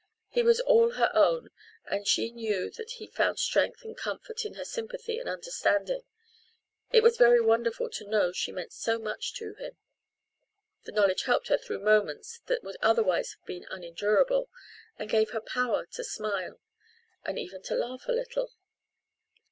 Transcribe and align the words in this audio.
He 0.29 0.41
was 0.41 0.59
all 0.59 0.93
her 0.93 1.11
own 1.13 1.51
and 1.85 2.07
she 2.07 2.31
knew 2.31 2.71
that 2.71 2.93
he 2.93 3.05
found 3.05 3.37
strength 3.37 3.83
and 3.83 3.95
comfort 3.95 4.45
in 4.45 4.55
her 4.55 4.65
sympathy 4.65 5.19
and 5.19 5.29
understanding. 5.29 6.01
It 6.89 7.03
was 7.03 7.17
very 7.17 7.39
wonderful 7.39 7.87
to 7.91 8.09
know 8.09 8.31
she 8.31 8.51
meant 8.51 8.73
so 8.73 8.97
much 8.97 9.35
to 9.35 9.53
him 9.53 9.77
the 10.85 10.91
knowledge 10.91 11.25
helped 11.25 11.49
her 11.49 11.57
through 11.59 11.81
moments 11.85 12.39
that 12.47 12.63
would 12.63 12.77
otherwise 12.81 13.33
have 13.33 13.45
been 13.45 13.67
unendurable, 13.69 14.49
and 14.97 15.07
gave 15.07 15.29
her 15.33 15.41
power 15.41 15.85
to 15.91 16.03
smile 16.03 16.59
and 17.23 17.37
even 17.37 17.61
to 17.61 17.75
laugh 17.75 18.07
a 18.07 18.11
little. 18.11 18.53